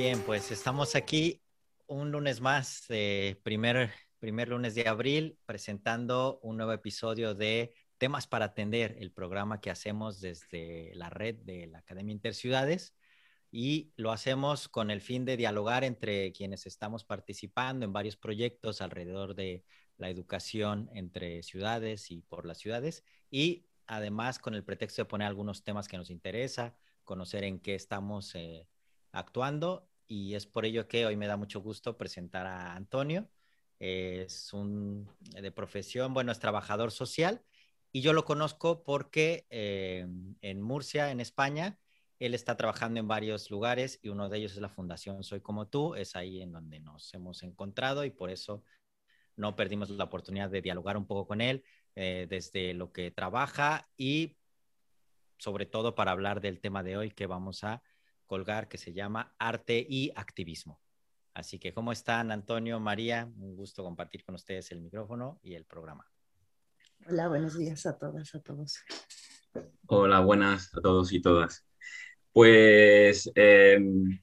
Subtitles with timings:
[0.00, 1.42] Bien, pues estamos aquí
[1.88, 2.86] un lunes más,
[3.42, 3.90] primer,
[4.20, 9.72] primer lunes de abril, presentando un nuevo episodio de Temas para Atender, el programa que
[9.72, 12.94] hacemos desde la red de la Academia Interciudades.
[13.50, 18.80] Y lo hacemos con el fin de dialogar entre quienes estamos participando en varios proyectos
[18.80, 19.64] alrededor de
[19.96, 23.02] la educación entre ciudades y por las ciudades.
[23.32, 27.74] Y además con el pretexto de poner algunos temas que nos interesa, conocer en qué
[27.74, 28.68] estamos eh,
[29.12, 33.28] actuando y es por ello que hoy me da mucho gusto presentar a Antonio.
[33.78, 37.42] es un de profesión, bueno, es trabajador social
[37.92, 40.06] y yo lo conozco porque eh,
[40.42, 41.78] en Murcia, en España,
[42.18, 45.68] él está trabajando en varios lugares y uno de ellos es la Fundación Soy como
[45.68, 45.94] tú.
[45.94, 48.64] Es ahí en donde nos hemos encontrado y por eso
[49.36, 53.88] no perdimos la oportunidad de dialogar un poco con él eh, desde lo que trabaja
[53.96, 54.36] y
[55.38, 57.82] sobre todo para hablar del tema de hoy que vamos a
[58.28, 60.80] colgar que se llama Arte y Activismo.
[61.34, 63.28] Así que, ¿cómo están, Antonio, María?
[63.38, 66.06] Un gusto compartir con ustedes el micrófono y el programa.
[67.08, 68.78] Hola, buenos días a todas, a todos.
[69.86, 71.64] Hola, buenas a todos y todas.
[72.32, 74.20] Pues em,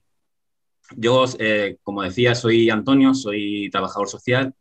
[0.95, 4.53] yo, eh, como decía, soy Antonio, soy trabajador social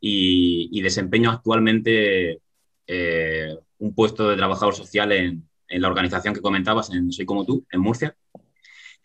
[0.00, 2.40] y, desempeño actualmente
[2.86, 7.66] eh, un puesto de trabajador social en, la organización que comentabas, en Soy como tú,
[7.70, 8.16] en Murcia.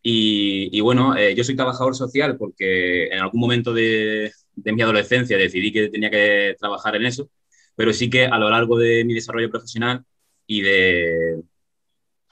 [0.05, 5.71] Y, bueno, eh, yo soy trabajador social porque en algún momento de, mi adolescencia decidí
[5.71, 7.29] que tenía que trabajar en eso,
[7.75, 10.05] pero sí que a lo largo de mi desarrollo profesional
[10.45, 11.41] y de,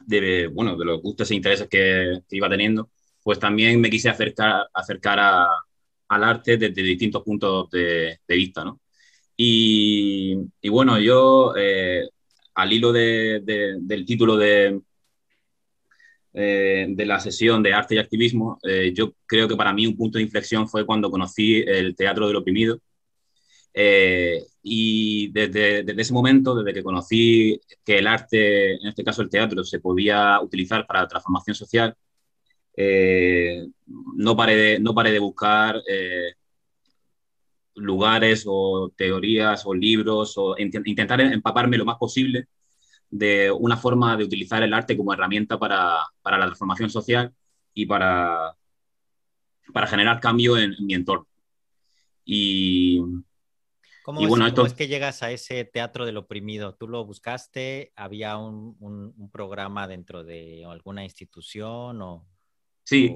[0.06, 2.90] de, bueno, de los gustos e intereses que, iba teniendo,
[3.24, 5.20] pues también me quise acercar, acercar
[6.10, 8.82] al arte desde distintos puntos de, vista, ¿no?
[9.38, 10.36] Y,
[10.70, 12.04] bueno, yo, eh,
[12.56, 14.82] al hilo del título de,
[16.34, 19.98] eh, de la sesión de arte y activismo, eh, yo creo que para mí un
[19.98, 22.80] punto de inflexión fue cuando conocí el teatro del oprimido.
[23.74, 29.22] Eh, y desde, desde, ese momento, desde que conocí que el arte, en este caso
[29.22, 31.96] el teatro, se podía utilizar para transformación social,
[34.16, 35.82] no, paré de, no paré de buscar
[37.76, 42.48] lugares o teorías o libros o intentar empaparme lo más posible
[43.12, 47.32] de una forma de utilizar el arte como herramienta para, para la transformación social
[47.74, 48.56] y para,
[49.74, 51.28] para generar cambio en, en mi entorno.
[52.26, 53.02] Y,
[54.04, 56.74] ¿Cómo, es, que llegas a ese teatro del oprimido?
[56.74, 57.94] ¿Tú lo buscaste?
[57.96, 62.02] ¿Había un, programa dentro de alguna institución?
[62.02, 62.28] O,
[62.84, 63.16] sí,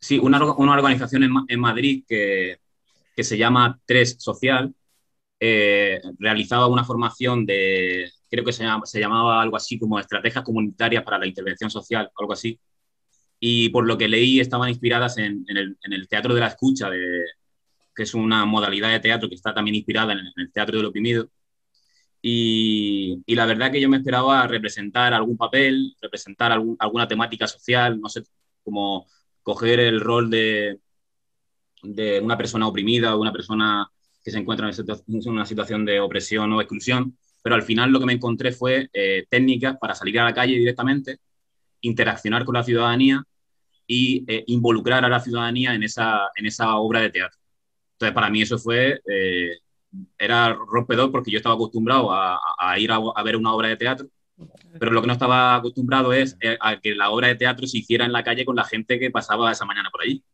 [0.00, 2.58] sí una, organización en, Madrid que,
[3.18, 4.74] se llama Tres Social
[5.40, 11.04] eh, realizaba una formación de, creo que se, se, llamaba algo así como Estrategias Comunitarias
[11.04, 12.58] para la Intervención Social, algo así.
[13.40, 16.90] Y por lo que leí, estaban inspiradas en, el, teatro de la escucha
[17.94, 21.30] que es una modalidad de teatro que está también inspirada en, el teatro del oprimido.
[22.22, 28.00] Y, y, la verdad que yo me esperaba representar algún papel, representar alguna temática social,
[28.00, 28.24] no sé,
[28.64, 29.06] como
[29.42, 30.80] coger el rol de,
[31.82, 33.88] de una persona oprimida o una persona
[34.26, 38.06] que se encuentra en una situación de opresión o exclusión, pero al final lo que
[38.06, 41.18] me encontré fue eh, técnicas para salir a la calle directamente,
[41.80, 43.22] interaccionar con la ciudadanía
[43.86, 47.38] y eh, involucrar a la ciudadanía en esa, en esa obra de teatro.
[47.92, 49.58] Entonces, para mí eso fue, eh,
[50.18, 52.40] era rompedor porque yo estaba acostumbrado a,
[52.80, 54.08] ir a, ver una obra de teatro,
[54.80, 57.78] pero lo que no estaba acostumbrado es eh, a que la obra de teatro se
[57.78, 60.24] hiciera en la calle con la gente que pasaba esa mañana por allí.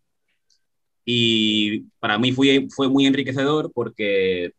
[1.04, 4.52] Y para mí fue, fue muy enriquecedor porque,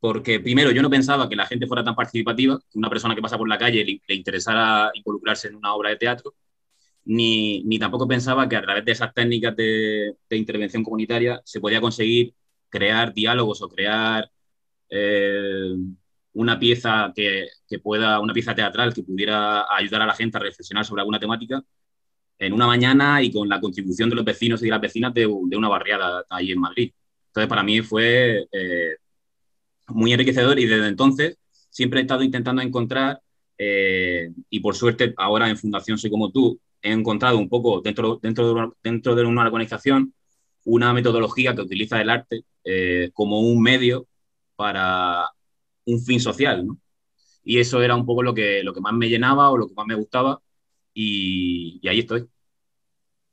[0.00, 3.38] porque primero yo no pensaba que la gente fuera tan participativa, una persona que pasa
[3.38, 6.34] por la calle le, le interesara involucrarse en una obra de teatro
[7.04, 11.60] ni, ni tampoco pensaba que a través de esas técnicas de, de intervención comunitaria se
[11.60, 12.34] podía conseguir
[12.68, 14.30] crear diálogos o crear
[14.90, 15.74] eh,
[16.34, 20.40] una pieza que, que, pueda, una pieza teatral que pudiera ayudar a la gente a
[20.40, 21.62] reflexionar sobre alguna temática
[22.40, 25.22] en una mañana y con la contribución de los vecinos y de las vecinas de,
[25.22, 26.92] de una barriada ahí en Madrid.
[27.28, 28.96] Entonces, para mí fue eh,
[29.88, 31.38] muy enriquecedor y desde entonces
[31.68, 33.20] siempre he estado intentando encontrar,
[33.58, 38.18] eh, y por suerte ahora en Fundación Soy Como Tú, he encontrado un poco dentro,
[38.22, 40.14] dentro, de, una, dentro de una organización
[40.64, 44.06] una metodología que utiliza el arte eh, como un medio
[44.56, 45.26] para
[45.86, 46.78] un fin social, ¿no?
[47.42, 49.74] Y eso era un poco lo que, lo que más me llenaba o lo que
[49.74, 50.40] más me gustaba
[51.02, 52.28] y, y ahí estoy.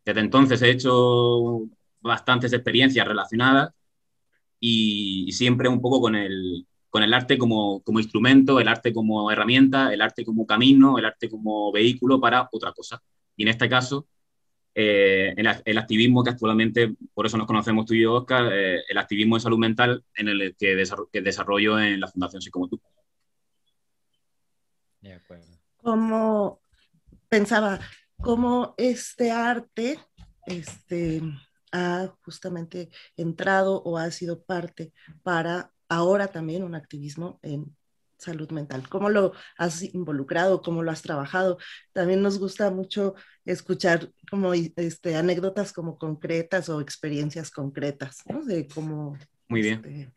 [0.06, 1.64] Desde entonces he hecho
[2.00, 3.74] bastantes experiencias relacionadas
[4.60, 9.30] y, siempre un poco con el, con el arte como, como, instrumento, el arte como
[9.32, 13.02] herramienta, el arte como camino, el arte como vehículo para otra cosa.
[13.36, 14.08] Y en este caso,
[14.74, 18.98] eh, el, activismo que actualmente, por eso nos conocemos tú y yo, Oscar, eh, el
[18.98, 20.76] activismo de salud mental en el que,
[21.22, 22.80] desarrollo, en la Fundación Soy Como Tú.
[25.02, 25.58] De acuerdo.
[25.78, 26.60] Como
[27.30, 27.80] pensaba,
[28.22, 30.00] cómo este arte
[30.46, 31.22] este,
[31.72, 34.94] ha justamente entrado o ha sido parte
[35.24, 37.76] para ahora también un activismo en
[38.18, 38.90] salud mental.
[38.90, 40.62] ¿Cómo lo has involucrado?
[40.62, 41.58] ¿Cómo lo has trabajado?
[41.94, 43.14] También nos gusta mucho
[43.46, 48.44] escuchar como este, anécdotas como concretas o experiencias concretas, ¿no?
[48.44, 49.18] De cómo...
[49.48, 49.82] Muy bien.
[49.86, 50.14] Este,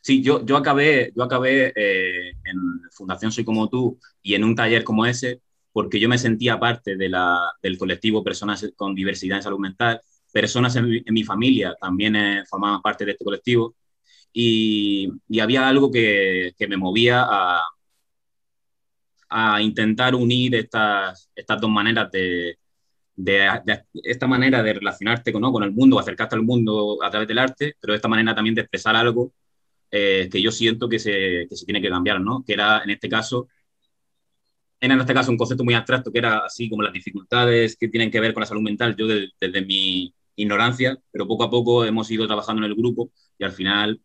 [0.00, 4.54] sí, yo, yo acabé, yo acabé eh, en Fundación Soy Como Tú y en un
[4.54, 5.42] taller como ese
[5.78, 10.00] porque yo me sentía parte de la, del colectivo Personas con Diversidad en Salud Mental.
[10.32, 13.76] Personas en mi, familia también eh, formaban parte de este colectivo
[14.32, 15.08] y,
[15.40, 17.62] había algo que, me movía a,
[19.28, 22.58] a intentar unir estas, estas dos maneras de,
[23.14, 23.48] de,
[24.02, 27.76] esta manera de relacionarte con, con el mundo, acercarte al mundo a través del arte,
[27.80, 29.32] pero de esta manera también de expresar algo
[29.92, 32.42] eh, que yo siento que se, que se, tiene que cambiar, ¿no?
[32.44, 33.46] Que era, en este caso,
[34.80, 38.10] en este caso un concepto muy abstracto, que era así como las dificultades que tienen
[38.10, 42.10] que ver con la salud mental, yo desde mi ignorancia, pero poco a poco hemos
[42.10, 44.00] ido trabajando en el grupo y al final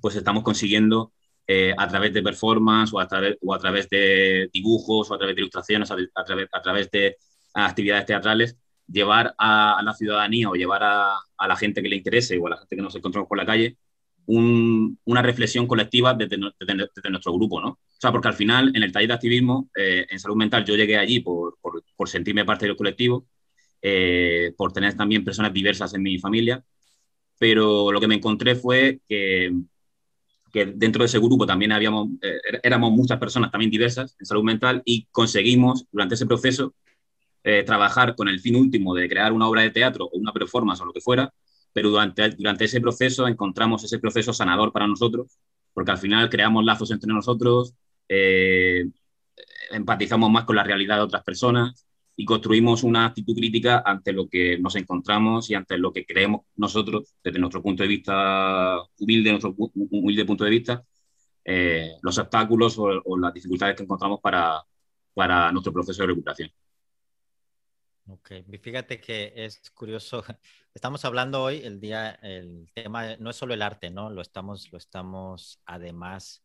[0.00, 1.12] pues estamos consiguiendo
[1.46, 5.18] eh, a través de performance o a través, o a través de dibujos o a
[5.18, 7.16] través de ilustraciones, a, través, a través de
[7.54, 8.56] actividades teatrales,
[8.86, 12.56] llevar a, la ciudadanía o llevar a, la gente que le interese o a la
[12.58, 13.76] gente que nos encontramos por la calle
[14.26, 17.78] una reflexión colectiva desde, nuestro grupo, ¿no?
[18.04, 20.98] Sea, porque al final en el taller de activismo eh, en salud mental yo llegué
[20.98, 21.56] allí por,
[21.96, 23.26] por, sentirme parte del colectivo,
[23.80, 26.62] eh, por tener también personas diversas en mi familia,
[27.38, 29.52] pero lo que me encontré fue que
[30.54, 34.44] que dentro de ese grupo también habíamos, eh, éramos muchas personas también diversas en salud
[34.44, 36.74] mental y conseguimos durante ese proceso
[37.42, 40.80] eh, trabajar con el fin último de crear una obra de teatro o una performance
[40.80, 41.34] o lo que fuera,
[41.72, 45.38] pero durante, durante ese proceso encontramos ese proceso sanador para nosotros,
[45.72, 47.74] porque al final creamos lazos entre nosotros,
[48.08, 48.84] eh,
[49.70, 51.86] empatizamos más con la realidad de otras personas
[52.16, 56.42] y construimos una actitud crítica ante lo que nos encontramos y ante lo que creemos
[56.56, 60.84] nosotros, desde nuestro punto de vista humilde, nuestro humilde punto de vista,
[61.44, 64.62] eh, los obstáculos o, las dificultades que encontramos para,
[65.12, 66.50] para nuestro proceso de recuperación.
[68.06, 70.22] Ok, fíjate que es curioso.
[70.74, 74.10] Estamos hablando hoy, el día, el tema no es solo el arte, ¿no?
[74.10, 76.43] Lo estamos, lo estamos además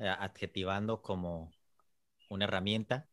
[0.00, 1.52] adjetivando como
[2.28, 3.10] una herramienta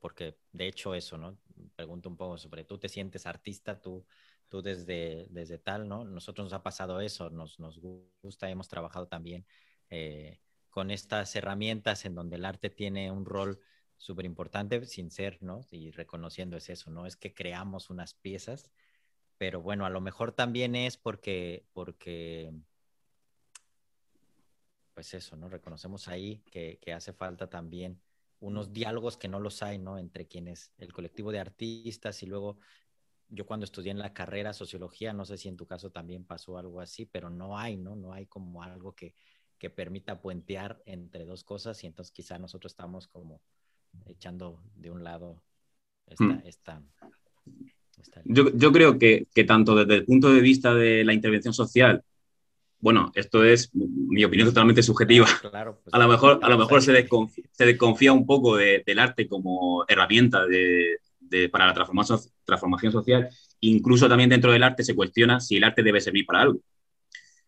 [0.00, 1.38] porque de hecho eso, ¿no?
[1.74, 4.06] Pregunto un poco sobre, tú te sientes artista, tú,
[4.48, 6.04] tú desde, desde tal, ¿no?
[6.04, 7.78] Nosotros nos ha pasado eso, nos, nos
[8.22, 9.46] gusta, hemos trabajado también
[9.90, 10.40] eh,
[10.70, 13.60] con estas herramientas en donde el arte tiene un rol
[13.98, 15.66] súper importante, sin ser, ¿no?
[15.70, 17.06] Y reconociendo es eso, ¿no?
[17.06, 18.70] Es que creamos unas piezas,
[19.38, 22.52] pero bueno, a lo mejor también es porque, porque
[24.96, 25.50] pues eso, ¿no?
[25.50, 28.00] Reconocemos ahí que, que hace falta también
[28.40, 29.98] unos diálogos que no los hay, ¿no?
[29.98, 32.56] Entre quienes, el colectivo de artistas y luego
[33.28, 36.56] yo cuando estudié en la carrera sociología, no sé si en tu caso también pasó
[36.56, 37.94] algo así, pero no hay, ¿no?
[37.94, 39.14] No hay como algo que,
[39.58, 43.42] que permita puentear entre dos cosas y entonces quizá nosotros estamos como
[44.06, 45.42] echando de un lado
[46.06, 46.80] esta...
[47.44, 47.66] Mm.
[48.24, 52.02] yo, yo, creo que, que tanto desde el punto de vista de la intervención social
[52.78, 55.26] bueno, esto es mi opinión totalmente subjetiva.
[55.50, 58.98] Claro, pues, a lo mejor, a lo mejor se, desconfía, se desconfía un poco del
[58.98, 60.98] arte como herramienta de,
[61.50, 63.28] para la transformación, transformación social.
[63.60, 66.60] Incluso también dentro del arte se cuestiona si el arte debe servir para algo.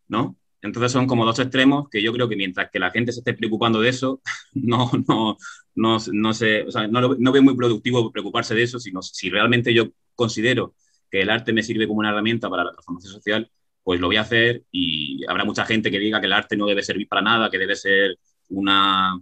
[0.08, 0.36] ¿no?
[0.60, 3.34] Entonces son como dos extremos que yo creo que mientras que la gente se esté
[3.34, 4.20] preocupando de eso,
[4.54, 5.36] no, no,
[5.74, 9.30] no, no, sé, o sea, no, no veo muy productivo preocuparse de eso, sino si
[9.30, 10.74] realmente yo considero
[11.10, 13.50] que el arte me sirve como una herramienta para la transformación social,
[13.82, 16.66] pues lo voy a hacer y habrá mucha gente que diga que el arte no
[16.66, 18.18] debe servir para nada, que debe ser
[18.50, 19.18] una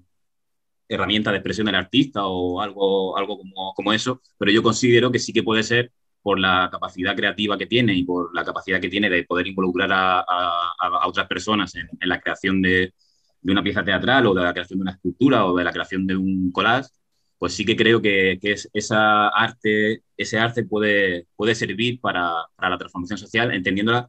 [0.89, 5.19] herramienta de expresión del artista o algo, algo como, como eso, pero yo considero que
[5.19, 8.89] sí que puede ser por la capacidad creativa que tiene y por la capacidad que
[8.89, 12.93] tiene de poder involucrar a, a, otras personas en, la creación de,
[13.41, 16.07] de, una pieza teatral o de la creación de una escultura o de la creación
[16.07, 16.89] de un collage,
[17.39, 22.33] pues sí que creo que, que es, esa arte, ese arte puede, puede servir para,
[22.57, 24.09] para la transformación social, entendiéndola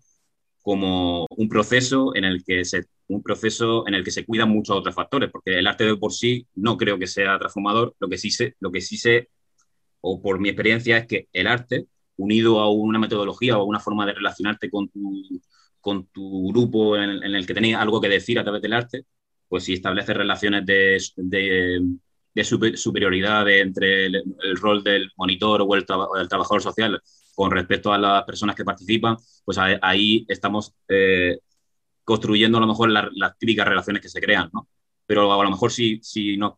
[0.68, 4.76] como un proceso en el que se un proceso en el que se cuidan muchos
[4.76, 8.18] otros factores, porque el arte de por sí no creo que sea transformador, lo que
[8.18, 9.30] sí sé, lo que sí sé,
[10.02, 14.06] o por mi experiencia, es que el arte, unido a una metodología o una forma
[14.06, 15.24] de relacionarte con tu,
[15.80, 19.06] con tu grupo en, el que tenéis algo que decir a través del arte,
[19.48, 22.44] pues si establece relaciones de, de,
[22.76, 24.24] superioridad entre el,
[24.60, 27.02] rol del monitor o el, trabajador social
[27.38, 29.16] con respecto a las personas que participan,
[29.46, 31.38] pues ahí estamos eh,
[32.04, 34.68] construyendo a lo mejor las, típicas relaciones que se crean, ¿no?
[35.06, 36.56] Pero a lo mejor si, si, nos,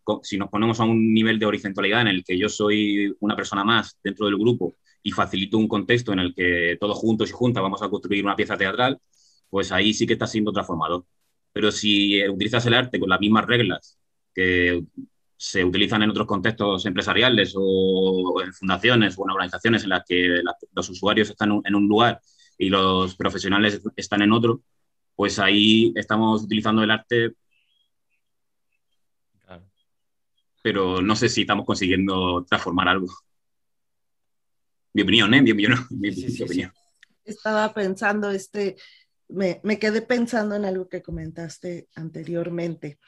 [0.50, 4.28] ponemos a un nivel de horizontalidad en el que yo soy una persona más dentro
[4.28, 7.90] del grupo y facilito un contexto en el que todos juntos y juntas vamos a
[7.90, 9.00] construir una pieza teatral,
[9.50, 11.04] pues ahí sí que está siendo transformador.
[11.52, 14.00] Pero si utilizas el arte con las mismas reglas
[14.34, 14.82] que
[15.42, 20.42] se utilizan en otros contextos empresariales o en fundaciones o en organizaciones en las que
[20.74, 22.20] los usuarios están en un lugar
[22.58, 24.62] y los profesionales están en otro,
[25.16, 27.36] pues ahí estamos utilizando el arte,
[30.62, 33.08] pero no sé si estamos consiguiendo transformar algo.
[34.92, 35.42] Mi opinión, ¿eh?
[35.42, 35.88] Mi opinión.
[35.90, 36.10] Mi,
[36.44, 36.74] opinión.
[37.24, 38.76] Estaba pensando, este,
[39.30, 43.00] me, me quedé pensando en algo que comentaste anteriormente.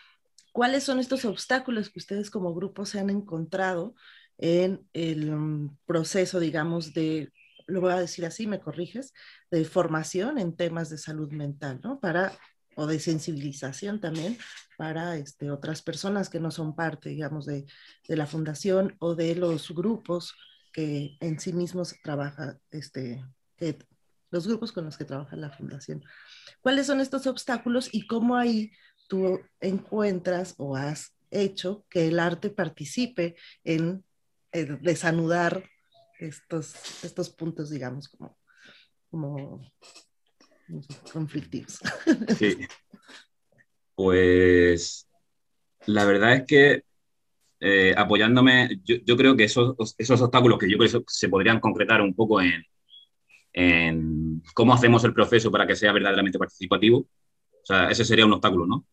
[0.51, 3.96] ¿Cuáles son estos obstáculos que ustedes como grupo se han encontrado
[4.38, 7.31] en el mm, proceso, digamos, de,
[7.67, 9.13] lo voy a decir así, me corriges,
[9.50, 12.00] de formación en temas de salud mental, ¿no?
[12.00, 12.34] Para,
[12.75, 14.38] o de sensibilización también
[14.77, 17.65] para este, otras personas que no son parte, digamos, de,
[18.08, 20.36] de la fundación o de los grupos
[20.74, 23.24] que en sí mismos trabaja, este,
[24.31, 26.03] los grupos con los que trabaja la fundación.
[26.62, 28.72] ¿Cuáles son estos obstáculos y cómo ahí
[29.12, 34.06] tú encuentras o has hecho que el arte participe en,
[34.53, 35.65] desanudar
[36.18, 38.08] estos, estos puntos, digamos,
[39.10, 39.70] como,
[41.12, 41.80] conflictivos.
[42.39, 42.58] Sí.
[43.96, 45.10] Pues
[45.88, 46.84] la verdad es que
[47.60, 52.01] eh, apoyándome, yo, creo que esos, esos obstáculos que yo creo que se podrían concretar
[52.01, 52.63] un poco en,
[53.51, 58.34] en cómo hacemos el proceso para que sea verdaderamente participativo, o sea, ese sería un
[58.34, 58.86] obstáculo, ¿no?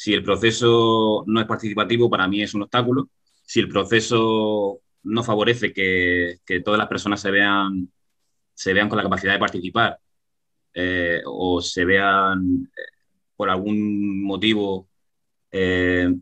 [0.00, 3.08] Si el proceso no es participativo, para mí es un obstáculo.
[3.42, 7.90] Si el proceso no favorece que, todas las personas se vean,
[8.54, 9.98] se vean con la capacidad de participar
[10.72, 12.80] eh, o se vean eh,
[13.36, 14.88] por algún motivo
[15.50, 16.14] eh,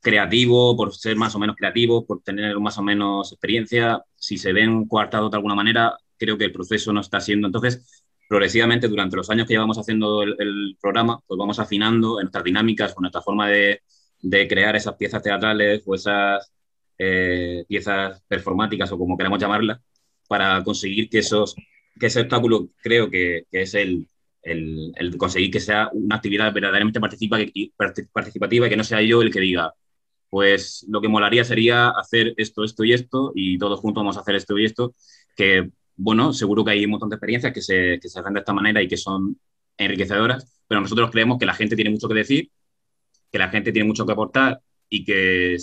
[0.00, 4.54] creativo, por ser más o menos creativos, por tener más o menos experiencia, si se
[4.54, 7.46] ven coartados de alguna manera, creo que el proceso no está siendo.
[7.46, 7.99] Entonces,
[8.30, 12.94] progresivamente durante los años que llevamos haciendo el, programa, pues vamos afinando en nuestras dinámicas,
[12.94, 13.82] con nuestra forma de,
[14.48, 16.52] crear esas piezas teatrales o esas
[16.96, 19.80] eh, piezas performáticas o como queramos llamarlas,
[20.28, 21.56] para conseguir que, esos,
[21.98, 24.06] que ese obstáculo creo que, es el,
[24.44, 29.40] el, conseguir que sea una actividad verdaderamente participativa y que no sea yo el que
[29.40, 29.74] diga,
[30.28, 34.20] pues lo que molaría sería hacer esto, esto y esto, y todos juntos vamos a
[34.20, 34.94] hacer esto y esto,
[35.34, 35.72] que
[36.02, 38.54] bueno, seguro que hay un montón de experiencias que se, que se hacen de esta
[38.54, 39.38] manera y que son
[39.76, 42.50] enriquecedoras, pero nosotros creemos que la gente tiene mucho que decir,
[43.30, 45.58] que la gente tiene mucho que aportar y que,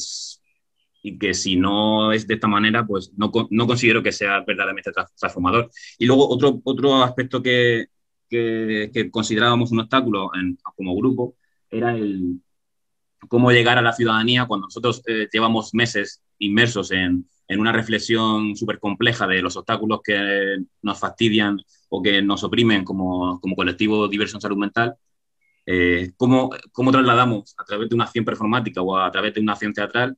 [1.02, 4.92] y que si no es de esta manera, pues no, no considero que sea verdaderamente
[5.20, 5.72] transformador.
[5.98, 7.88] Y luego otro, otro aspecto que,
[8.30, 10.30] que, considerábamos un obstáculo
[10.76, 11.36] como grupo
[11.70, 12.42] era el
[13.28, 18.56] cómo llegar a la ciudadanía cuando nosotros eh, llevamos meses inmersos en, en una reflexión
[18.56, 24.08] súper compleja de los obstáculos que nos fastidian o que nos oprimen como, como colectivo
[24.08, 24.96] diverso en salud mental,
[25.66, 29.54] eh, ¿cómo, ¿cómo, trasladamos a través de una acción performática o a través de una
[29.54, 30.18] acción teatral,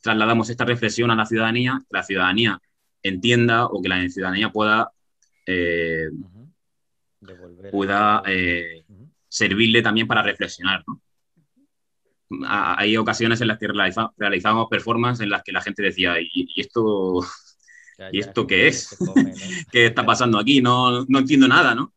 [0.00, 2.60] trasladamos esta reflexión a la ciudadanía, que la ciudadanía
[3.02, 4.92] entienda o que la ciudadanía pueda,
[5.46, 6.10] eh,
[7.70, 8.84] pueda eh,
[9.28, 11.00] servirle también para reflexionar, ¿no?
[12.46, 13.68] Hay ocasiones en las que
[14.16, 17.20] realizamos performances en las que la gente decía, ¿y, esto,
[18.12, 18.96] ¿y esto qué es?
[19.72, 20.60] ¿Qué está pasando aquí?
[20.60, 21.92] No, no entiendo nada, ¿no?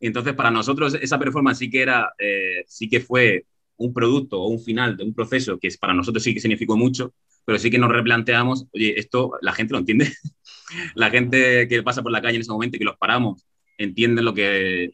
[0.00, 3.46] Y entonces para nosotros esa performance sí que era, eh, sí que fue
[3.76, 7.14] un producto o un final de un proceso que para nosotros sí que significó mucho,
[7.44, 10.12] pero sí que nos replanteamos, oye, esto la gente lo entiende.
[10.94, 13.46] la gente que pasa por la calle en ese momento y que los paramos,
[13.78, 14.92] entiende lo que,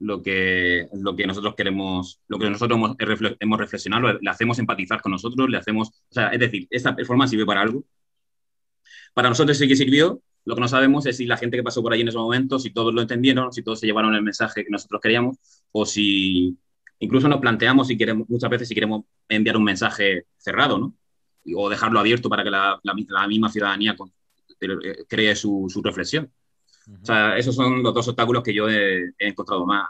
[0.00, 2.96] lo que, lo que nosotros queremos, lo que nosotros
[3.38, 7.30] hemos, reflexionado, le hacemos empatizar con nosotros, le hacemos, o sea, es decir, esta performance
[7.30, 7.84] sirve para algo.
[9.14, 11.82] Para nosotros sí que sirvió, lo que no sabemos es si la gente que pasó
[11.82, 14.64] por ahí en ese momento, si todos lo entendieron, si todos se llevaron el mensaje
[14.64, 15.36] que nosotros queríamos,
[15.72, 16.56] o si
[16.98, 20.94] incluso nos planteamos si queremos, muchas veces si queremos enviar un mensaje cerrado, ¿no?
[21.56, 22.80] O dejarlo abierto para que la,
[23.28, 23.96] misma ciudadanía
[24.60, 26.30] eh, cree su reflexión.
[27.02, 29.88] O sea, esos son los dos obstáculos que yo he, encontrado más.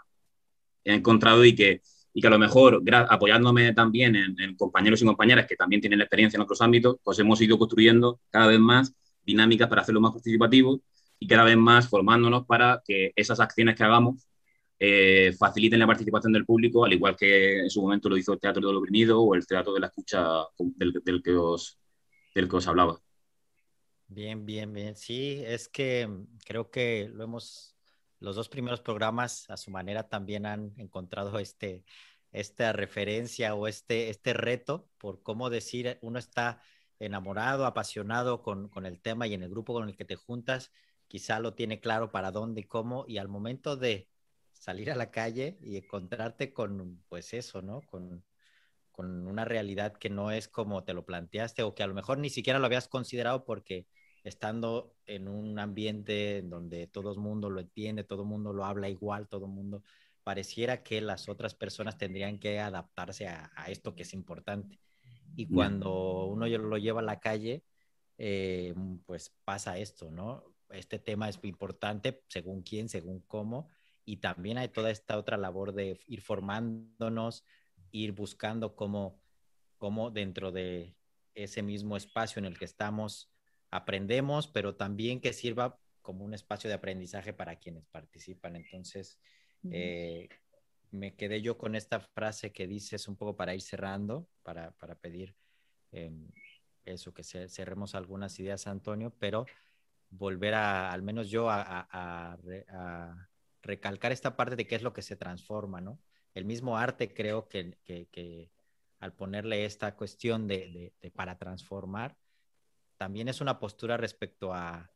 [0.85, 5.47] He encontrado y que, y que a lo mejor, apoyándome también en, compañeros y compañeras
[5.47, 9.69] que también tienen experiencia en otros ámbitos, pues hemos ido construyendo cada vez más dinámicas
[9.69, 10.80] para hacerlo más participativo
[11.19, 14.26] y cada vez más formándonos para que esas acciones que hagamos
[14.78, 18.40] eh, faciliten la participación del público, al igual que en su momento lo hizo el
[18.40, 20.25] Teatro del Oprimido o el Teatro de la Escucha
[20.59, 21.78] del, que, os,
[22.35, 22.99] del que os hablaba.
[24.12, 24.97] Bien, bien, bien.
[24.97, 27.76] Sí, es que mm, creo que lo hemos,
[28.19, 31.85] los dos primeros programas a su manera también han encontrado este,
[32.33, 36.61] esta referencia o este, este reto por cómo decir, uno está
[36.99, 40.73] enamorado, apasionado con, con el tema y en el grupo con el que te juntas,
[41.07, 44.11] quizá lo tiene claro para dónde y cómo, y al momento de
[44.52, 47.81] salir a la calle y encontrarte con, pues eso, ¿no?
[47.83, 48.25] Con,
[48.90, 52.19] con una realidad que no es como te lo planteaste o que a lo mejor
[52.19, 53.87] ni siquiera lo habías considerado porque
[54.23, 58.65] estando en un ambiente en donde todo el mundo lo entiende, todo el mundo lo
[58.65, 59.83] habla igual, todo el mundo
[60.23, 64.79] pareciera que las otras personas tendrían que adaptarse a, esto que es importante.
[65.37, 67.62] Y cuando uno lo lleva a la calle,
[68.19, 68.75] eh,
[69.07, 70.45] pues pasa esto, ¿no?
[70.71, 73.69] Este tema es importante según quién, según cómo,
[74.05, 77.45] y también hay toda esta otra labor de ir formándonos,
[77.91, 79.21] ir buscando cómo,
[79.79, 80.95] cómo dentro de
[81.35, 83.31] ese mismo espacio en el que estamos
[83.71, 88.57] aprendemos, pero también que sirva como un espacio de aprendizaje para quienes participan.
[88.57, 89.19] Entonces,
[89.71, 90.29] eh,
[90.91, 94.95] me quedé yo con esta frase que dices un poco para ir cerrando, para, para
[94.97, 95.37] pedir
[95.93, 96.29] em,
[96.85, 99.47] eso, que cerremos algunas ideas, Antonio, pero
[100.09, 103.29] volver a, al menos yo, a, a,
[103.62, 106.00] recalcar esta parte de qué es lo que se transforma, ¿no?
[106.35, 108.50] El mismo arte creo que, que, que
[108.99, 112.17] al ponerle esta cuestión de, de para transformar,
[113.00, 114.92] también es una postura respecto a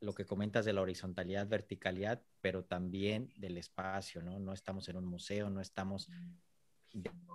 [0.00, 4.38] lo que comentas de la horizontalidad, verticalidad, pero también del espacio, ¿no?
[4.38, 6.08] No estamos en un museo, no estamos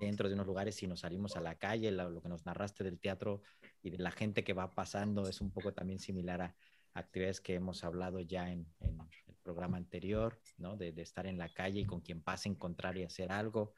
[0.01, 3.43] dentro de unos lugares, sino salimos a la calle, lo, que nos narraste del teatro
[3.83, 6.55] y de la gente que va pasando es un poco también similar a
[6.95, 10.77] actividades que hemos hablado ya en, el programa anterior, ¿no?
[10.77, 13.75] De, estar en la calle y con quien pase encontrar y hacer algo.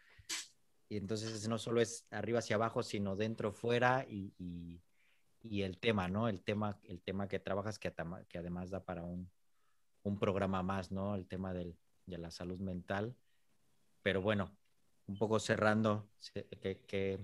[0.87, 4.79] Y entonces no solo es arriba hacia abajo, sino dentro, fuera y
[5.43, 6.27] el tema, ¿no?
[6.27, 7.91] El tema, el tema que trabajas que,
[8.29, 9.29] que además da para un,
[10.03, 11.15] un, programa más, ¿no?
[11.15, 11.75] El tema del,
[12.05, 13.15] de la salud mental.
[14.03, 14.51] Pero bueno,
[15.07, 16.09] un poco cerrando,
[16.61, 17.19] ¿qué, qué,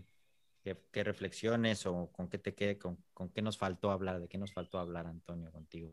[0.92, 4.38] qué, reflexiones o con qué te quede, con, con, qué nos faltó hablar, de qué
[4.38, 5.92] nos faltó hablar, Antonio, contigo?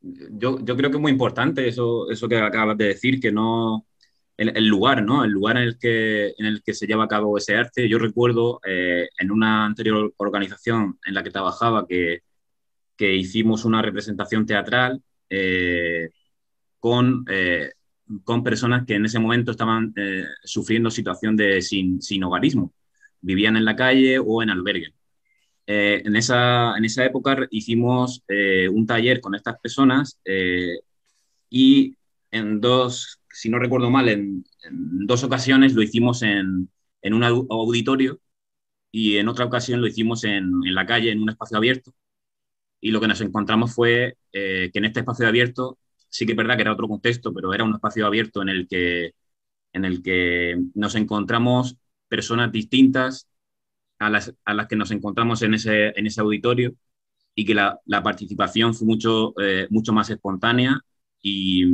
[0.00, 3.86] Yo, yo creo que es muy importante eso, eso que acabas de decir, que no,
[4.36, 5.24] el, lugar, ¿no?
[5.24, 7.88] El lugar en el, que, en el que se lleva a cabo ese arte.
[7.88, 12.22] Yo recuerdo eh, en una anterior organización en la que trabajaba que,
[12.96, 16.10] que hicimos una representación teatral eh,
[16.78, 17.72] con, eh,
[18.24, 19.94] con personas que en ese momento estaban
[20.44, 22.72] sufriendo situación de sin, sin, hogarismo.
[23.20, 24.94] Vivían en la calle o en albergue.
[25.66, 28.22] en, esa, en esa época hicimos
[28.70, 30.20] un taller con estas personas
[31.48, 31.96] y
[32.30, 36.70] en dos si no recuerdo mal, en, dos ocasiones lo hicimos en,
[37.02, 38.20] un auditorio
[38.90, 41.94] y en otra ocasión lo hicimos en, en, la calle, en un espacio abierto.
[42.80, 46.36] Y lo que nos encontramos fue eh, que en este espacio abierto, sí que es
[46.36, 49.14] verdad que era otro contexto, pero era un espacio abierto en el que,
[49.72, 51.76] en el que nos encontramos
[52.08, 53.28] personas distintas
[53.98, 56.74] a las, a las que nos encontramos en ese, en ese auditorio
[57.34, 60.80] y que la, la participación fue mucho, eh, mucho más espontánea
[61.22, 61.64] y,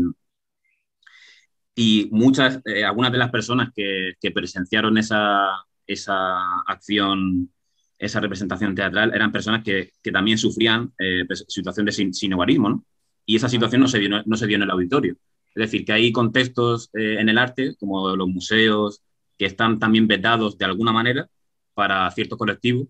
[1.74, 7.50] y muchas, eh, algunas de las personas que, que presenciaron esa, esa, acción,
[7.98, 12.34] esa representación teatral, eran personas que, que también sufrían eh, pues, situación de sin, sin
[12.34, 12.84] hogarismo, ¿no?
[13.26, 15.16] Y esa situación no se, dio, se dio en el auditorio.
[15.54, 19.02] Es decir, que hay contextos eh, en el arte, como los museos,
[19.38, 21.28] que están también vedados de alguna manera
[21.74, 22.88] para ciertos colectivos,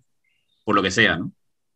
[0.65, 1.21] por lo que sea.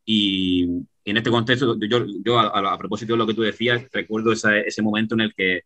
[0.04, 0.64] Y,
[1.04, 4.56] en este contexto, yo, yo a, a, propósito de lo que tú decías, recuerdo esa,
[4.58, 5.62] ese momento en el que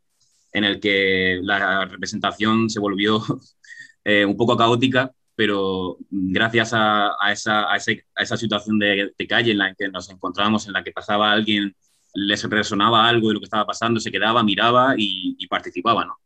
[0.52, 3.22] en el que la representación se volvió
[4.04, 9.74] eh, un poco caótica, pero gracias a, esa, a, esa, situación de, calle en la
[9.74, 11.76] que nos encontrábamos, en la que pasaba alguien,
[12.14, 16.18] les resonaba algo de lo que estaba pasando, se quedaba, miraba y, participaba, ¿no?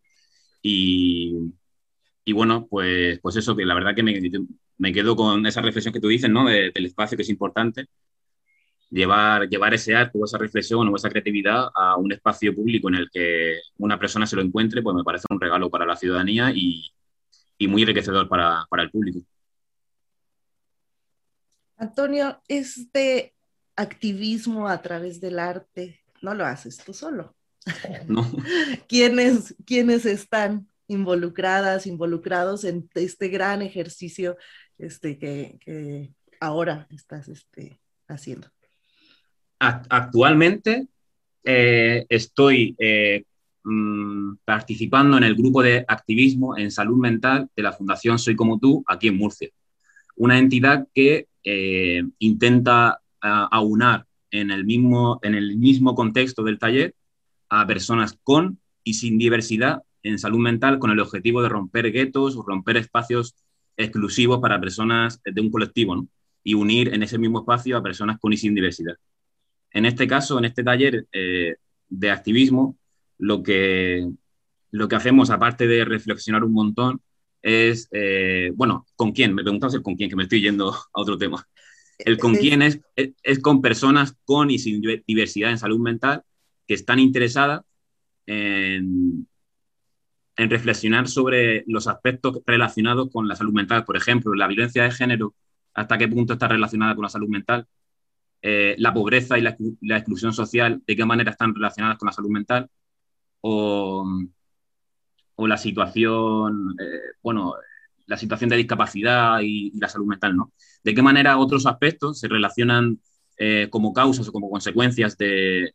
[0.63, 1.35] Y,
[2.25, 4.19] y, bueno, pues, pues eso, que la verdad que me,
[4.79, 6.47] me quedo con esa reflexión que tú dices, ¿no?
[6.47, 7.87] del espacio que es importante
[8.93, 12.97] llevar, llevar ese arte o esa reflexión o esa creatividad a un espacio público en
[12.97, 16.53] el que una persona se lo encuentre, pues me parece un regalo para la ciudadanía
[16.55, 16.85] y,
[17.59, 19.21] y muy enriquecedor para, para, el público.
[21.77, 23.35] Antonio, este
[23.75, 27.35] activismo a través del arte no lo haces tú solo.
[28.07, 28.31] No.
[28.89, 34.37] ¿Quiénes, ¿Quiénes están involucradas, involucrados en este gran ejercicio
[34.77, 38.49] este, que, que ahora estás este, haciendo?
[39.63, 40.89] Actualmente
[41.45, 43.25] eh, estoy eh,
[43.65, 48.59] mm, participando en el grupo de activismo en salud mental de la Fundación Soy como
[48.59, 49.51] tú, aquí en Murcia.
[50.17, 56.93] Una entidad que eh, intenta aunar en el mismo, en el mismo contexto del taller
[57.49, 62.35] a personas con y sin diversidad en salud mental con el objetivo de romper guetos
[62.35, 63.37] romper espacios
[63.77, 66.05] exclusivos para personas de un colectivo
[66.43, 68.97] y unir en ese mismo espacio a personas con y sin diversidad.
[69.73, 71.57] En este caso, en este taller eh,
[71.89, 72.77] de activismo,
[73.19, 74.09] lo que,
[74.71, 77.01] lo que hacemos, aparte de reflexionar un montón,
[77.41, 79.35] es, eh, bueno, ¿con quién?
[79.35, 81.47] Me preguntas el con quién, que me estoy yendo a otro tema.
[81.99, 86.23] El con quién es, es, con personas con y sin diversidad en salud mental
[86.67, 87.63] que están interesadas
[88.27, 89.27] en,
[90.37, 93.85] en reflexionar sobre los aspectos relacionados con la salud mental.
[93.85, 95.35] Por ejemplo, la violencia de género,
[95.75, 97.67] hasta qué punto está relacionada con la salud mental,
[98.43, 99.57] eh, la pobreza y la,
[99.97, 102.69] exclusión social, de qué manera están relacionadas con la salud mental,
[103.41, 104.05] o,
[105.39, 107.55] la situación, eh, bueno,
[108.07, 110.53] la situación de discapacidad y, la salud mental, ¿no?
[110.85, 113.01] De qué manera otros aspectos se relacionan
[113.39, 115.75] eh, como causas o como consecuencias de,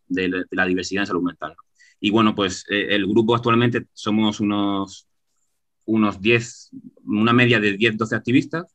[0.51, 1.55] la diversidad en salud mental.
[1.99, 5.07] Y bueno, pues el grupo actualmente somos unos,
[5.85, 6.71] unos 10,
[7.05, 8.65] una media de 10, 12 activistas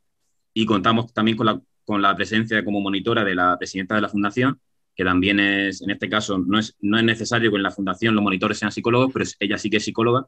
[0.53, 4.09] y contamos también con la, con la presencia como monitora de la presidenta de la
[4.09, 4.61] fundación,
[4.95, 8.15] que también es, en este caso, no es, no es necesario que en la fundación
[8.15, 10.27] los monitores sean psicólogos, pero ella sí que es psicóloga,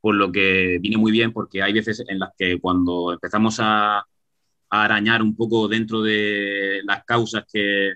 [0.00, 4.04] por lo que viene muy bien porque hay veces en las que cuando empezamos a,
[4.68, 7.94] arañar un poco dentro de las causas que,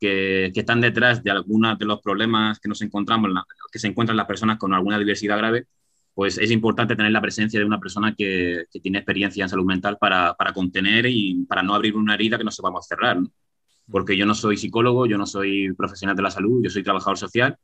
[0.00, 3.30] que, que, están detrás de algunos de los problemas que nos encontramos,
[3.72, 5.66] que se encuentran las personas con alguna diversidad grave,
[6.14, 9.98] pues es importante tener la presencia de una persona que, tiene experiencia en salud mental
[9.98, 13.18] para, contener y para no abrir una herida que no sepamos cerrar.
[13.90, 17.18] Porque yo no soy psicólogo, yo no soy profesional de la salud, yo soy trabajador
[17.18, 17.58] social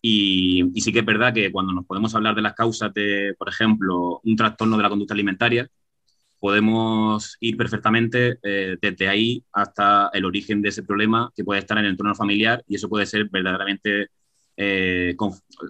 [0.00, 3.48] y, sí que es verdad que cuando nos podemos hablar de las causas de, por
[3.48, 5.68] ejemplo, un trastorno de la conducta alimentaria,
[6.38, 11.78] podemos ir perfectamente eh, desde ahí hasta el origen de ese problema que puede estar
[11.78, 14.10] en el entorno familiar y eso puede ser verdaderamente
[14.60, 15.14] eh,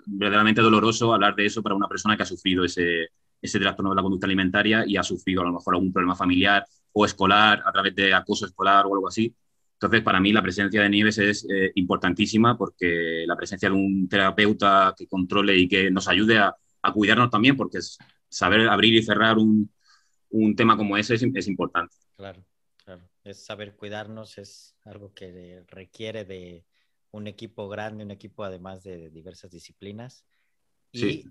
[0.06, 3.96] verdaderamente doloroso hablar de eso para una persona que ha sufrido ese, ese trastorno de
[3.96, 7.70] la conducta alimentaria y ha sufrido a lo mejor algún problema familiar o escolar a
[7.70, 9.34] través de acoso escolar o algo así.
[9.74, 14.08] Entonces, para mí la presencia de Nieves es eh, importantísima porque la presencia de un
[14.08, 17.98] terapeuta que controle y que nos ayude a, a cuidarnos también, porque es
[18.30, 19.70] saber abrir y cerrar un,
[20.30, 21.94] un tema como ese es, es, importante.
[22.16, 22.42] Claro,
[22.84, 23.02] claro.
[23.22, 26.64] Es saber cuidarnos, es algo que requiere de,
[27.10, 30.24] un equipo grande, un equipo además de diversas disciplinas.
[30.92, 31.24] Y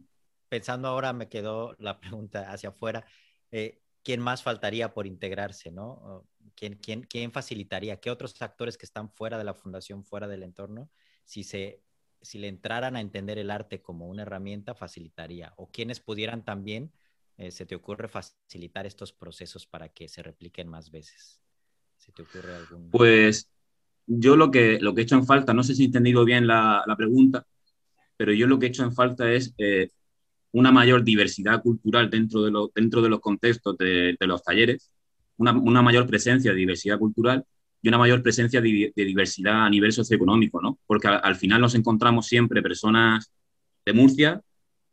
[0.50, 3.06] pensando ahora, me quedó la pregunta hacia afuera,
[3.52, 6.28] eh, ¿quién más faltaría por integrarse, no?
[6.56, 8.00] ¿Quién, quién, ¿Quién facilitaría?
[8.00, 10.90] ¿Qué otros actores que están fuera de la fundación, fuera del entorno,
[11.24, 11.84] si se
[12.20, 15.54] si le entraran a entender el arte como una herramienta, facilitaría?
[15.56, 16.92] ¿O quienes pudieran también,
[17.38, 21.40] eh, se te ocurre facilitar estos procesos para que se repliquen más veces?
[21.98, 22.90] ¿Se te ocurre algún...?
[22.90, 23.50] Pues
[24.08, 26.48] yo lo que, lo que he hecho en falta, no sé si he entendido bien
[26.48, 27.46] la, pregunta,
[28.16, 29.90] pero yo lo que he hecho en falta es eh,
[30.54, 34.92] una mayor diversidad cultural dentro de, lo, dentro de los contextos de, los talleres,
[35.38, 37.46] una, mayor presencia de diversidad cultural
[37.82, 40.80] y una mayor presencia de, diversidad a nivel socioeconómico, ¿no?
[40.88, 43.32] Porque al, final nos encontramos siempre personas
[43.86, 44.42] de Murcia,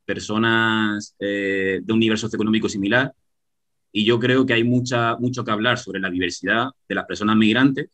[0.05, 3.15] personas eh, de un nivel socioeconómico similar,
[3.93, 7.37] y yo creo que hay mucha, mucho que hablar sobre la diversidad de las personas
[7.37, 7.89] migrantes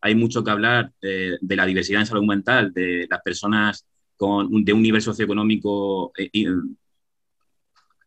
[0.00, 3.86] hay mucho que hablar de, la diversidad en salud mental, de las personas
[4.16, 6.30] con, de un nivel socioeconómico eh,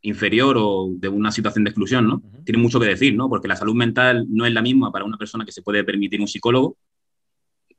[0.01, 2.21] inferior o de una situación de exclusión, ¿no?
[2.43, 3.29] Tiene mucho que decir, ¿no?
[3.29, 6.19] Porque la salud mental no es la misma para una persona que se puede permitir
[6.19, 6.77] un psicólogo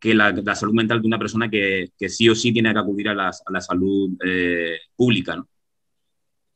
[0.00, 3.14] que la, salud mental de una persona que, sí o sí tiene que acudir a
[3.14, 5.48] la, salud eh, pública, ¿no?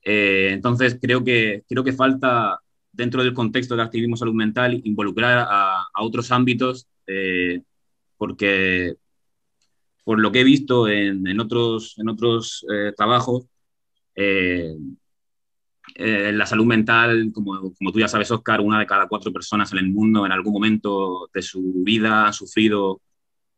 [0.02, 2.60] Eh, entonces, creo que, creo que falta,
[2.92, 7.62] dentro del contexto del activismo salud mental, involucrar a, a otros ámbitos eh,
[8.18, 8.94] porque
[10.04, 13.46] por lo que he visto en, otros, en otros eh, trabajos,
[14.14, 14.74] eh,
[15.96, 19.78] la salud mental, como, como, tú ya sabes, Oscar, una de cada cuatro personas en
[19.78, 23.00] el mundo en algún momento de su vida ha sufrido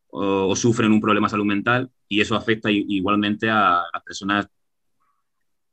[0.08, 4.48] o, o sufren un problema de salud mental y eso afecta igualmente a las personas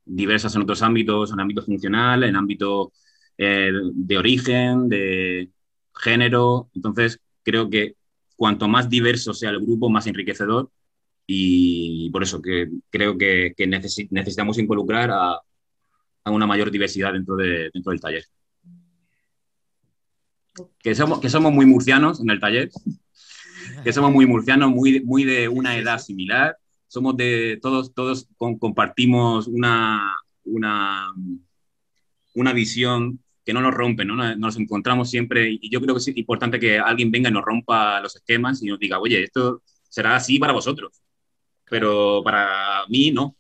[0.06, 2.92] diversas en otros ámbitos, en ámbito funcional, en ámbito
[3.38, 5.52] de origen, de
[5.94, 6.70] género.
[6.74, 7.96] Entonces, creo que
[8.36, 10.70] cuanto más diverso sea el grupo, más enriquecedor.
[11.26, 13.54] Y por eso que creo que,
[14.10, 15.42] necesitamos involucrar a,
[16.26, 18.26] una mayor diversidad dentro, de, dentro del taller.
[20.80, 22.70] Que somos, que somos muy murcianos en el taller,
[23.84, 26.58] que somos muy murcianos, muy, muy de una edad similar,
[26.88, 31.14] somos de todos, todos compartimos una, una,
[32.34, 34.36] una visión que no nos rompen, ¿no?
[34.36, 38.02] Nos encontramos siempre, y yo creo que es importante que alguien venga y nos rompa
[38.02, 41.02] los esquemas y nos diga, oye, esto será así para vosotros,
[41.70, 43.38] pero para mí no.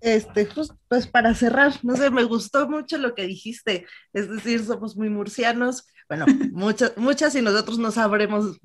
[0.00, 4.64] Este, pues, pues para cerrar, no sé, me gustó mucho lo que dijiste, es decir,
[4.64, 8.60] somos muy murcianos, bueno, muchas, muchas y nosotros no sabremos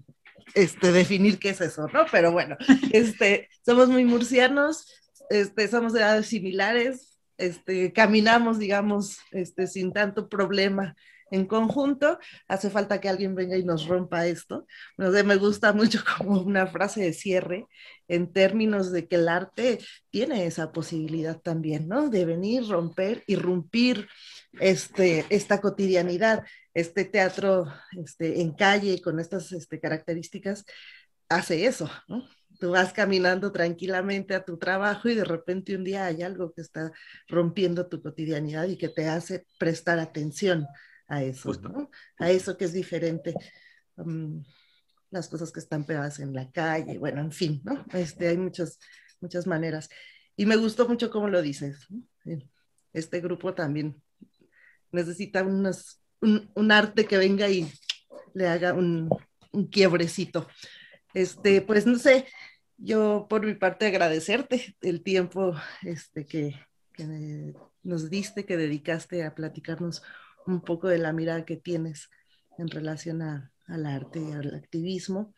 [0.54, 2.06] este, definir qué es eso, ¿no?
[2.12, 2.56] Pero bueno,
[2.94, 4.86] este, somos muy murcianos,
[5.32, 7.11] este, somos de edades similares,
[7.42, 10.96] este, caminamos, digamos, este, sin tanto problema
[11.32, 14.68] en conjunto, hace falta que alguien venga y nos rompa esto.
[14.98, 17.68] Me gusta mucho como una frase de cierre
[18.08, 22.10] en términos de que el arte tiene esa posibilidad también, ¿no?
[22.10, 24.10] De venir, romper, irrumpir
[24.60, 27.66] este, esta cotidianidad, este teatro
[27.98, 30.66] este, en calle con estas este, características,
[31.30, 32.28] hace eso, ¿no?
[32.62, 36.62] Tú vas caminando tranquilamente a tu trabajo y de repente un día hay algo que
[36.62, 36.92] está
[37.28, 40.68] rompiendo tu cotidianidad y que te hace prestar atención
[41.08, 41.90] a eso, ¿no?
[42.20, 43.34] A eso que es diferente.
[43.96, 44.44] Um,
[45.10, 47.84] las cosas que están pegadas en la calle, bueno, en fin, ¿no?
[47.94, 48.78] Este, hay muchas,
[49.20, 49.90] muchas maneras.
[50.36, 51.88] Y me gustó mucho cómo lo dices.
[52.94, 54.00] Este grupo también
[54.92, 57.74] necesita unos, un, arte que venga y
[58.36, 59.10] le haga un,
[59.52, 60.48] un quiebrecito.
[61.14, 62.26] Este, pues no sé,
[62.84, 66.56] yo por mi parte agradecerte el tiempo este, que,
[67.84, 70.04] nos diste, que dedicaste a platicarnos
[70.46, 72.10] un poco de la mirada que tienes
[72.58, 75.34] en relación a, al arte y al activismo.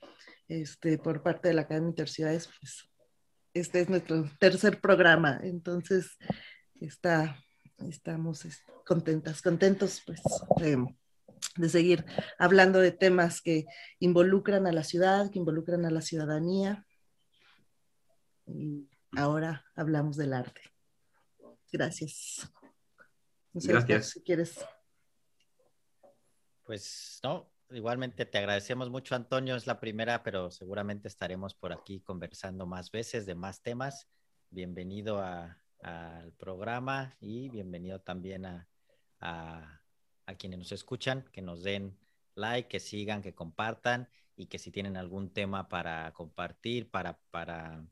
[0.48, 2.90] Este, por parte de la Academia Interciudades, pues
[3.54, 6.18] este es nuestro tercer programa, entonces
[6.82, 7.38] está,
[7.90, 8.46] estamos
[8.86, 10.22] contentas, contentos pues
[10.58, 10.86] de,
[11.58, 12.06] de, seguir
[12.40, 13.66] hablando de temas que
[14.00, 16.86] involucran a la ciudad, que involucran a la ciudadanía.
[18.46, 20.62] Y ahora hablamos del arte.
[21.72, 22.52] Gracias.
[23.54, 24.10] Gracias.
[24.10, 24.64] Si quieres
[26.64, 29.56] pues no, igualmente te agradecemos mucho, Antonio.
[29.56, 34.08] Es la primera, pero seguramente estaremos por aquí conversando más veces de más temas.
[34.50, 38.68] Bienvenido al programa y bienvenido también a,
[39.20, 41.98] a, quienes nos escuchan, que nos den
[42.36, 47.86] like, que sigan, que compartan y que si tienen algún tema para compartir, para, para,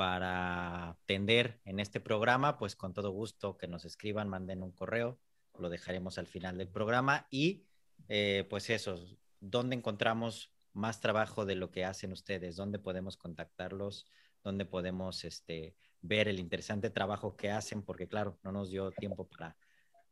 [0.00, 5.20] para atender en este programa, pues con todo gusto que nos escriban, manden un correo,
[5.58, 7.66] lo dejaremos al final del programa y
[8.08, 8.98] eh, pues eso,
[9.40, 12.56] ¿dónde encontramos más trabajo de lo que hacen ustedes?
[12.56, 14.06] ¿Dónde podemos contactarlos?
[14.42, 17.82] ¿Dónde podemos este, ver el interesante trabajo que hacen?
[17.82, 19.58] Porque claro, no nos dio tiempo para,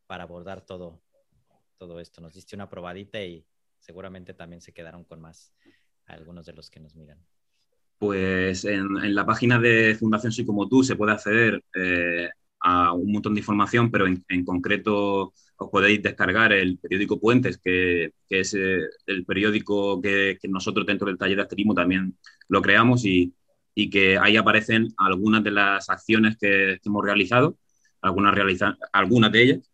[0.06, 1.00] para abordar todo,
[1.78, 2.20] todo esto.
[2.20, 3.46] Nos diste una probadita y
[3.78, 5.54] seguramente también se quedaron con más
[6.04, 7.24] algunos de los que nos miran.
[7.98, 12.28] Pues en, la página de Fundación Soy Como Tú se puede acceder eh,
[12.60, 18.12] a un montón de información, pero en, concreto os podéis descargar el periódico Puentes, que,
[18.28, 22.16] es eh, el periódico que, nosotros dentro del taller de activismo también
[22.48, 23.34] lo creamos y,
[23.92, 27.58] que ahí aparecen algunas de las acciones que, hemos realizado,
[28.00, 28.34] algunas,
[28.92, 29.70] algunas de ellas.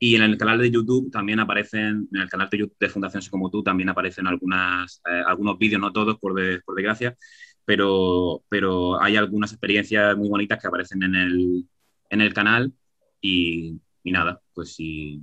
[0.00, 3.22] Y en el canal de YouTube también aparecen, en el canal de YouTube de Fundación
[3.30, 7.16] Como Tú también aparecen algunas, eh, algunos vídeos, no todos por, por desgracia,
[7.68, 11.68] pero, pero hay algunas experiencias muy bonitas que aparecen en el,
[12.08, 12.72] en el canal
[13.20, 15.20] y, nada, pues sí,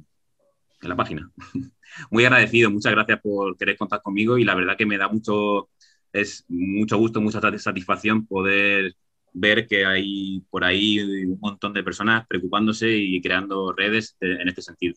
[0.80, 1.32] en la página.
[2.12, 5.70] Muy agradecido, muchas gracias por querer contar conmigo y la verdad que me da mucho,
[6.14, 8.96] es mucho gusto, mucha satisfacción poder
[9.34, 14.62] ver que hay por ahí un montón de personas preocupándose y creando redes en este
[14.62, 14.94] sentido.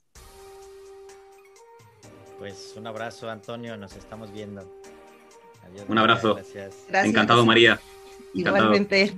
[2.38, 4.70] Pues un abrazo, Antonio, nos estamos viendo.
[5.88, 6.38] Un abrazo.
[6.92, 7.80] Encantado, María.
[8.34, 9.14] Igualmente.